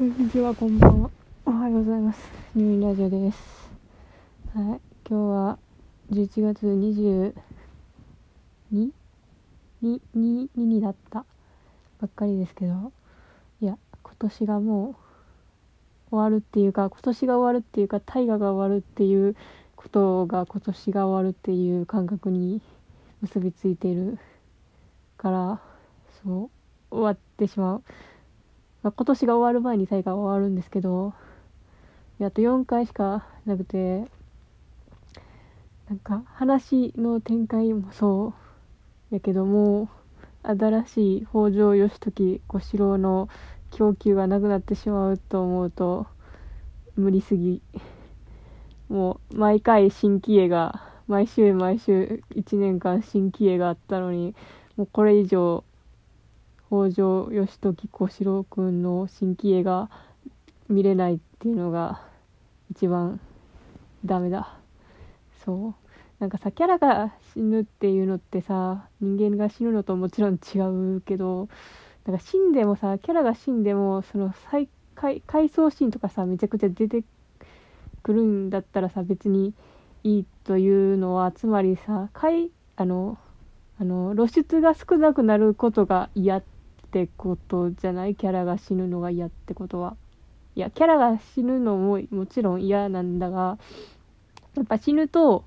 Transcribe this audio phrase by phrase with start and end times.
[0.00, 1.10] こんにちは、こんばんは。
[1.44, 2.20] おはようございます。
[2.54, 3.70] 入院ラジオです。
[4.54, 5.58] はい、今日は
[6.10, 7.34] 11月22
[8.70, 8.92] に
[9.82, 11.26] にににだった
[12.00, 12.92] ばっかりですけど、
[13.60, 14.96] いや、今年がも
[16.08, 19.36] う終わるっていうか、今年が終わるっていうか、大河が終わるっていう
[19.76, 22.62] ことが今年が終わるっていう感覚に
[23.20, 24.18] 結びついてる
[25.18, 25.60] から、
[26.24, 26.50] そう、
[26.90, 27.82] 終わってしまう。
[28.82, 31.12] まあ、今年が終わる前に大会は終わるんですけど
[32.20, 34.06] あと4回しかなくて
[35.88, 38.34] なんか話の展開もそ
[39.10, 39.88] うやけども
[40.42, 43.28] 新しい北条義時小四郎の
[43.72, 46.06] 供給がなくなってしまうと思うと
[46.96, 47.62] 無理すぎ。
[48.88, 54.34] もう毎回新規絵が毎週毎週1年間新規絵があったのに
[54.76, 55.64] もうこれ以上
[56.70, 59.90] 北条義時小四郎くんの新規絵が
[60.68, 62.00] 見れないっていうのが
[62.70, 63.20] 一番
[64.04, 64.56] ダメだ。
[65.44, 65.74] そう。
[66.20, 70.58] なんかさキャラが死ぬっていうのってさ人間が死ぬのともちろん違
[70.96, 71.48] うけど
[72.04, 77.04] なんか死んでもさキャラが死んでもその再回回想シーンとかさめちゃくちゃ出て
[78.02, 79.54] くるんだったらさ別に
[80.04, 83.16] いいというのはつまりさ回あの
[83.80, 86.42] あの露出が少なくなることが嫌っ
[86.90, 88.16] ってことじゃない？
[88.16, 89.96] キャラが死ぬのが嫌ってことは。
[90.56, 93.58] いやキャラが死ぬのももちろん嫌なんだが
[94.56, 95.44] やっぱ死ぬと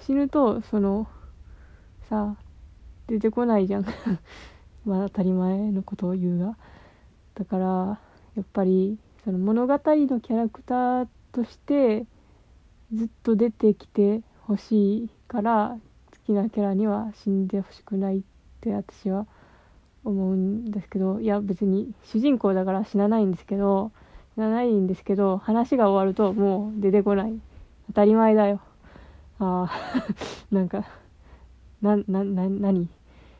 [0.00, 1.06] 死ぬとその
[2.08, 2.34] さ
[3.06, 3.84] 出てこないじゃん。
[4.84, 6.56] まあ当たり前のことを言うが。
[7.36, 8.00] だから
[8.34, 12.06] やっぱりその物語のキャラクターとして
[12.92, 15.78] ずっと出てきてほしいから
[16.10, 18.22] 好きなキャラには死んでほしくないっ
[18.60, 19.28] て私は
[20.04, 23.92] 思うんですけどいや別に主人公だから死なないんですけど
[24.34, 27.34] 死なないんですけど話が終わるともう出てこない。
[27.88, 28.60] 当たり前だよ。
[29.38, 30.04] ああ
[30.54, 30.84] なんか
[31.82, 32.86] ななな何っ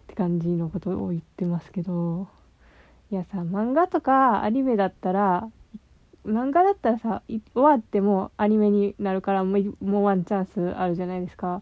[0.06, 2.28] て感じのことを言ってますけど。
[3.10, 5.50] いやさ漫画とかアニメだったら
[6.24, 11.60] 漫画だったらさ終わってもアニメになるからもうもうワンチャンスあるじゃないですか。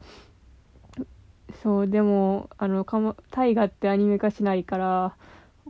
[1.62, 5.16] そうでもあのかも大河ってアニメ化しないから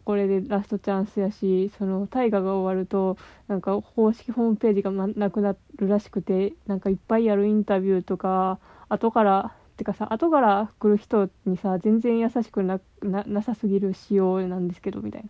[0.05, 3.17] これでラストチャンスやしその大河が終わると
[3.47, 15.29] なんか公式ホームページが、なくなるらしくてなんかいっぱいあるインタビューとか後からてかさ後から来る人にさ全然優しくなななさすぎる仕様なんですけどみたいな。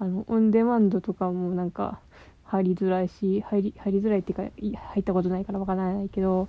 [0.00, 1.98] あのオンデマンドとかもなんか
[2.48, 4.42] 入りづらいし入り入りづらいっていうか
[4.92, 6.48] 入ったことないからわからないけど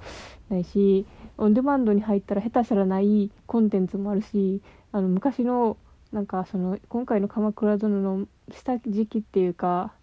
[0.50, 1.06] ないし
[1.38, 4.62] オンデマンドに入ったら下手したらないコンテンツもあるし
[4.94, 5.76] あの昔の
[6.14, 9.94] なんかその今回の「鎌倉殿」の下敷きっていうか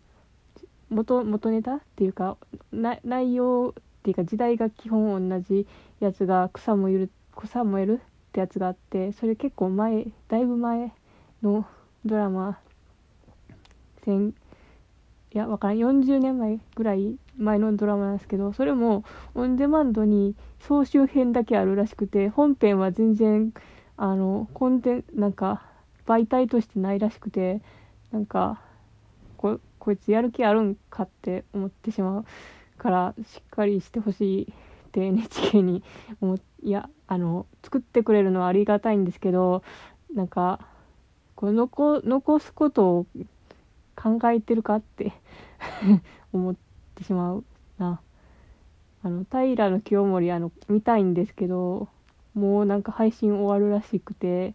[0.90, 2.36] 元元ネタっていうか
[2.72, 5.66] 内容っていうか時代が基本同じ
[5.98, 7.98] やつが草もゆる草燃えるっ
[8.32, 10.92] てやつがあってそれ結構前だいぶ前
[11.42, 11.66] の
[12.04, 12.58] ドラマ
[15.36, 15.76] いやわからん。
[15.76, 19.04] 40年前ぐらい前のドラマなんですけどそれも
[19.34, 23.52] オンデマンドに総集編だけあるらしくて本編は全然
[23.98, 25.62] あのコンテンなんか
[26.06, 27.60] 媒体としてないらしくて
[28.12, 28.62] なんか
[29.36, 32.24] ここいつやる気あるんかって思ってしまう
[32.78, 35.82] からしっかりしてほしいって NHK に
[36.22, 39.62] 思いやあの作ってくれるのはありがたいんですけど
[40.14, 40.60] なんか
[41.34, 43.06] こう残残すことを
[43.96, 45.12] 考えてるかって
[46.32, 46.54] 思っ
[46.94, 47.44] てしまう
[47.78, 48.00] な。
[49.02, 51.88] あの平清盛あの見たいんですけど
[52.34, 54.54] もうなんか配信終わるらしくて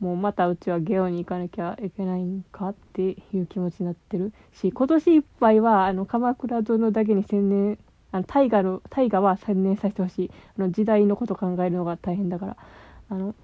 [0.00, 7.78] もうまたうちはゲオに行かなきゃいけないんかっていう気持ちになってるし今年いっぱいはあの鎌倉殿だけに専念
[8.12, 10.30] あの大河の大河は専念させてほしい。
[10.58, 12.56] あの時代のこと考えるのが大変だから。
[13.08, 13.34] あの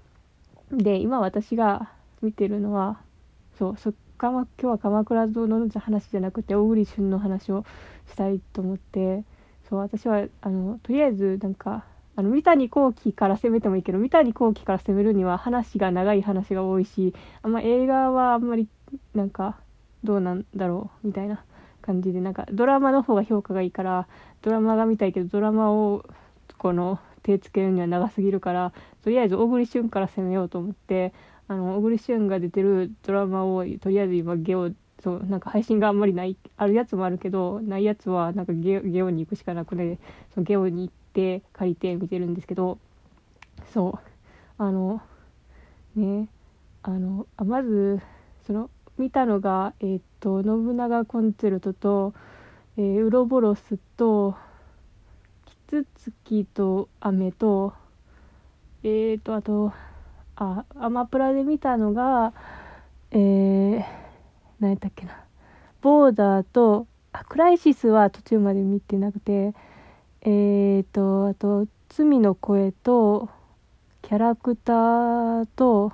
[0.71, 3.01] で今私が見てるのは
[3.57, 3.77] そう
[4.19, 7.63] そ鎌今日は鎌倉殿の話じゃなくて小栗旬の話を
[8.11, 9.23] したいと思って
[9.69, 11.85] そう私はあのとりあえずなんか
[12.17, 18.67] あの三谷幸喜から攻めてもいいけど三谷幸喜から攻めるには話が長い話が多いしあんま映画はあんまり
[19.15, 19.57] なんか
[20.03, 21.45] どうなんだろうみたいな
[21.81, 24.09] 感じでなんかドラマの方が評価がいいから
[24.41, 26.05] ドラマが見たいけどドラマを
[26.57, 31.13] この手つけるには長すぎるからとりあえず小栗旬から攻めようと思って
[31.49, 34.69] あの小栗旬が出てるドラマをとりあえず今ゲオ
[35.03, 39.97] そうなんか配信があんまりないあるやつもあるけどないやつはなんかゲゲオに行くしかなくて
[40.33, 42.77] そのゲオに行って借りて見てるんですけど
[43.73, 44.09] そう。
[44.61, 45.01] あの
[45.95, 46.27] ね
[46.83, 47.99] あのあまず
[48.45, 52.13] その見たのがえーっと信長コンチェルトと、
[52.77, 54.35] えー、ウロボロスと
[55.45, 57.73] キツツキと雨と
[58.83, 59.73] えーとあと
[60.41, 62.33] あアマプラで見たのが
[63.11, 63.83] えー、
[64.59, 65.25] 何やったっけな。
[65.81, 69.53] ボーダーとあクライシスは途中まで見てなくて
[70.21, 73.29] えーとあと罪の声と
[74.01, 75.91] キャラクターと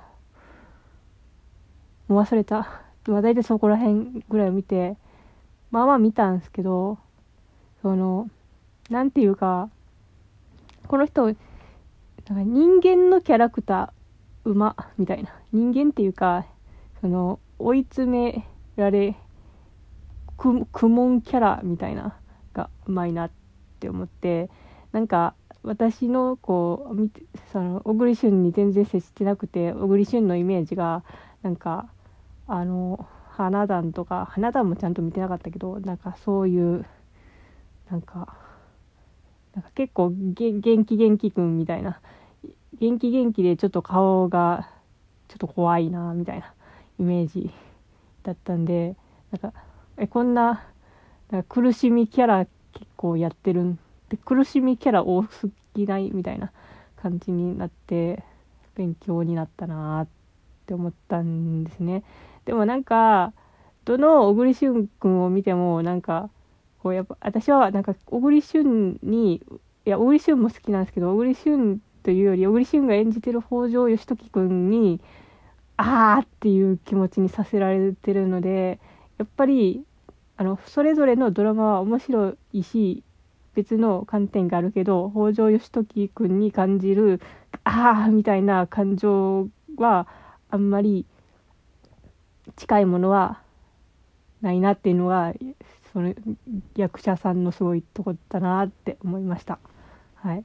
[2.06, 2.82] もう忘れた。
[3.08, 4.96] まあ大体そこら辺ぐらい見て
[5.72, 6.98] まあまあ見たんですけど
[7.82, 8.30] その
[8.90, 9.70] なんていうか
[10.86, 11.38] この人なんか
[12.42, 13.95] 人間のキャラクター。
[14.50, 15.34] 馬みたいな。
[15.52, 16.46] 人間っていうか
[17.00, 18.46] その追い詰め
[18.76, 19.16] られ
[20.36, 22.16] 苦悶キャラみたいな
[22.52, 23.30] がうまいなっ
[23.80, 24.50] て思って
[24.92, 27.22] なんか私のこう見て
[27.52, 31.02] その小栗旬に全然接してなくて小栗旬のイメージが
[31.42, 31.88] なんか
[32.46, 36.86] あの花壇とか花壇もちゃんと見てなかったけどなんかそういう
[37.90, 38.36] なんか
[39.54, 42.00] なんか結構元気元気くんみたいな
[42.78, 44.68] 元気元気でちょっと顔が
[45.28, 46.52] ちょっと怖いなみたいな
[46.98, 47.50] イメージ
[48.22, 48.96] だったんで
[49.30, 49.58] なんか
[49.98, 50.64] えこんな
[51.30, 53.78] なんか苦しみキャラ結構やってるん
[54.08, 56.52] で苦しみキャラ多すぎないみたいな
[56.96, 58.22] 感じになって
[58.74, 60.08] 勉強になったなっ
[60.66, 62.02] て思ったんですね。
[62.44, 63.32] でもなんか
[63.84, 66.30] どの小栗旬君を見てもなんか
[66.82, 69.42] こうやっぱ私はなんか小栗旬に
[69.84, 75.00] いや小栗旬も好きなんですけど小栗旬というより小栗旬が演じてる北条義時君に
[75.76, 78.78] あーっていう気持ちにさせられてるので
[79.18, 79.82] やっぱり
[80.36, 83.02] あのそれぞれのドラマは面白いし
[83.56, 87.20] 別の観点があるけど北条義時君に感じる
[87.64, 90.06] ああみたいな感情は
[90.48, 91.06] あんまり
[92.54, 93.40] 近いものは
[94.42, 95.34] ないなっていうのが
[95.92, 96.14] その
[96.76, 99.58] 役者さんのすごいとこだなって思いました。
[100.14, 100.44] はい、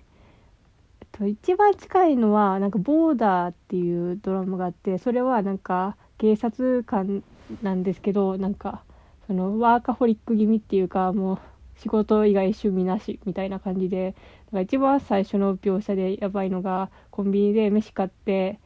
[1.28, 7.24] 一番近いのはなんか「ボーダー」っていうドラマがあってそれはなんか警察官
[7.62, 8.84] なんですけどなんか
[9.28, 11.40] そのワーカホリック気味っていうかもう
[11.78, 18.60] 仕事以外趣味なしみたいな感じでだから一番最初の描写でやばいのがコンビニで飯買って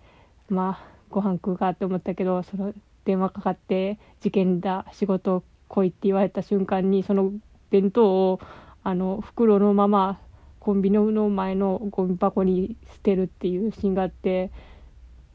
[0.50, 2.74] まあご飯食うかって思ったけどその
[3.06, 7.32] 電話かかって事件だ仕事来いって言われた瞬間にその
[7.70, 8.40] 弁当を
[8.84, 10.20] あの袋のまま
[10.66, 14.50] コンビニの前のゴミ箱に捨てるっていうシーンがあって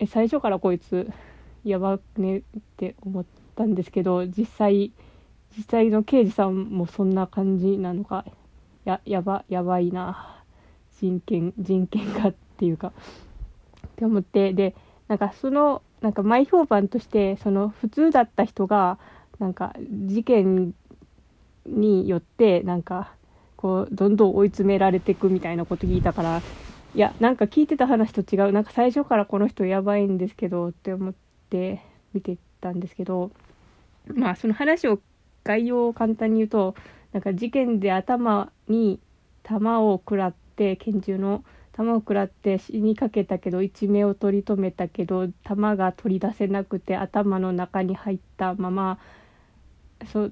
[0.00, 1.08] え最初からこいつ
[1.62, 2.42] やばくねっ
[2.76, 3.24] て思っ
[3.54, 4.90] たんですけど実際
[5.56, 8.24] 実際の刑事さんもそんな感じなのか
[8.84, 10.42] ややばやばいな
[10.98, 12.92] 人権人権がっていうかっ
[13.94, 14.74] て思ってで
[15.06, 18.98] なんかそのなんか前評判としてその普通だった人が
[19.38, 20.74] なんか事件
[21.66, 23.12] によってなんか
[23.60, 26.44] こうどんどん追い詰められていくみたいなこと聞いたから
[26.94, 28.52] いやなんか聞いてた話と違う。
[28.52, 31.14] なんか最初からこの人やばいんですけどって思っ
[31.50, 31.82] て
[32.14, 33.30] 見てたんですけど
[34.06, 35.00] まあその話を
[35.44, 36.74] 概要を簡単に言うと
[37.12, 39.00] なんか事件で頭に
[39.42, 48.98] 弾を食らって拳銃の弾を食らって死にかけたけど一命を取り留めたけど弾が取り出せなくて頭の中に入ったまま
[50.06, 50.30] そ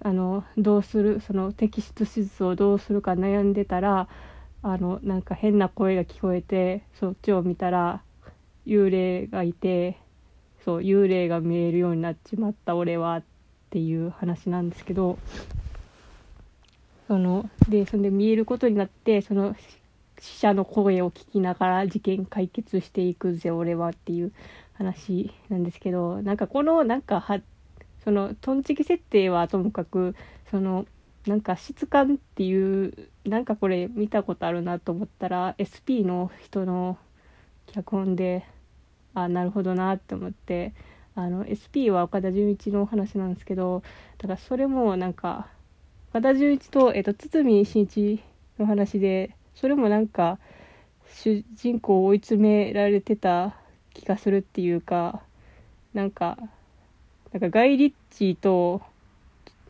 [0.00, 4.08] あのどうするその摘出手術をどうするか悩んでたら
[4.62, 8.02] あのなんか変な声が聞こえてそっちを見たら
[8.66, 9.96] 幽霊がいて
[10.64, 13.22] そう幽霊が見えるようになっちまった俺はっ
[13.70, 15.18] ていう話なんですけど
[17.06, 19.56] そのでそんで見えることになってその
[20.20, 24.32] 死者の声を聞きながら事件解決していくぜ俺はっていう
[24.74, 27.40] 話なんですけどなんかこのなんかは
[28.08, 30.16] そのトンチキ設定はともかく
[30.50, 30.86] その
[31.26, 36.96] なんか質感っていうなんかこれ見たことあるなと思ったら SP の人の
[37.66, 38.46] 脚本で
[39.12, 40.72] あなるほどなって思って
[41.16, 43.82] あの SP は岡田准一のお話なんですけど
[44.16, 45.48] だからそれもなんか
[46.08, 48.22] 岡田准一と,、えっと堤真一
[48.58, 50.38] の話でそれもなんか
[51.12, 53.54] 主人公を追い詰められてた
[53.92, 55.20] 気がするっていうか
[55.92, 56.38] なんか
[57.32, 58.82] なんかガイ・リッチーと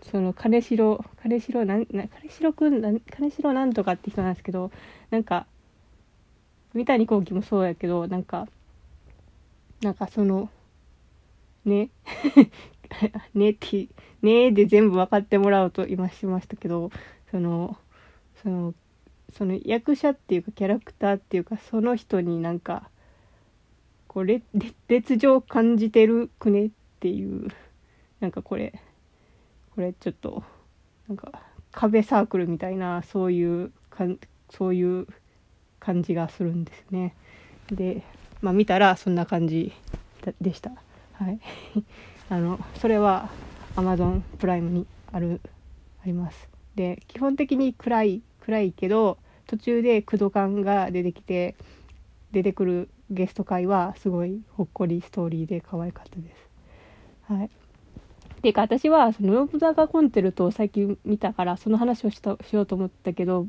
[0.03, 4.71] その金城金城なんな金城くん金城なんとかって人なんですけど
[5.11, 5.47] なんか
[6.75, 8.47] 三谷幸喜もそうやけどなんか
[9.83, 10.51] なんかその
[11.65, 11.91] ね
[13.35, 13.89] ねって
[14.23, 16.91] ねで全部分かってもらうと今しましたけど
[17.31, 17.77] その
[18.43, 18.75] その
[19.33, 22.91] その役者っていうかキャラクターっていうかその人になんか
[24.07, 27.49] こう劣情感じてるくねっていう
[28.21, 28.81] なんかこれ
[29.75, 30.43] これちょっと
[31.09, 34.19] なんか壁サークルみたいなそういうかん
[34.51, 35.07] そういう
[35.79, 37.15] 感じがするんですね。
[37.71, 38.03] で、
[38.41, 39.73] まあ、見たらそんな感じ
[40.41, 40.73] でした。
[41.13, 41.41] はい、
[42.29, 43.31] あのそれは
[43.77, 45.41] Amazon プライムにある
[46.03, 46.49] あります。
[46.75, 51.55] で基本的に暗い暗いけど途中で駆動感が出てきて
[52.33, 56.48] 出てくるゲスト会はすごいほっこりストーリーで可愛かったです。
[57.29, 57.51] はい。
[58.43, 63.47] ていうか私はその信長コンテルトを最近見たからその話をしたしようと思ったけど、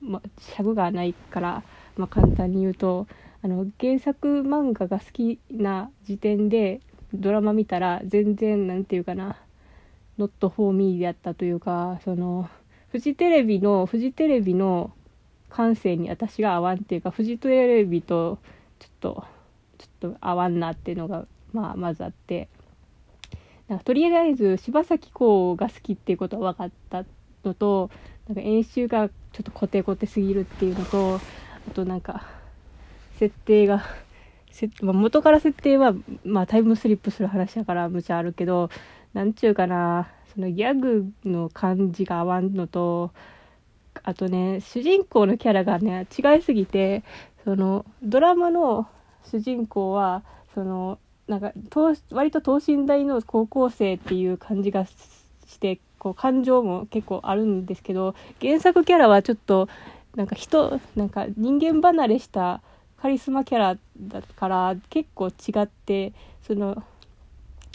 [0.00, 1.62] まあ、尺がないから、
[1.96, 3.06] まあ、簡単に言うと
[3.42, 6.80] あの原作漫画が好きな時点で
[7.12, 9.36] ドラマ見たら全然なんていうかな
[10.18, 12.48] 「ノットフォーミーであったというかその
[12.90, 14.92] フジテレビのフジテレビの
[15.48, 18.38] 感性に私が合わんっていうかフジテレビと
[18.78, 19.24] ちょっと
[19.78, 22.48] ちょっと合わんなっていうのが、まあ、まずあって
[23.68, 27.04] なんかとりあえず柴咲コウが好きっていうことは分かった
[27.44, 27.90] のと
[28.28, 31.20] なんか演習がちょっとコテコテすぎるっていうのとあ
[31.74, 32.26] となんか
[33.18, 33.84] 設定が
[34.82, 38.68] まあ、元から設定は、まあ、タイムスリップする話だから無茶あるけど
[39.14, 43.12] なんちゅうかなそのギャグの感じが合わんのと
[44.02, 47.02] あとね主人公のキャラがね違いすぎて
[47.44, 48.88] そのドラマの
[49.30, 50.22] 主人公は
[50.54, 50.98] その
[51.28, 51.52] なんか
[52.10, 59.68] 割と等身大の高校生っていう感じがしてこう感情も結構あるんですけど原作キャラはちょっと
[60.16, 62.60] なんか人なんか人間離れした
[63.00, 66.12] カリスマキャラだから結構違って
[66.46, 66.82] その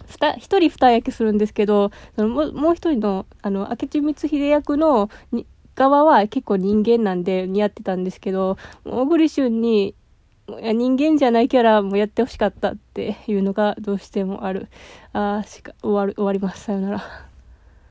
[0.08, 5.10] 1人2役するんですけどそのももう一人のあの明智光秀役の
[5.76, 9.96] 側は結構人間なんで似合ってたんですけど小栗旬に
[10.48, 14.70] 人間じゃないキャラもやってほしかったっていうのがどうしてもある。
[15.14, 16.64] あしか終わる終わります。
[16.64, 17.27] さよなら。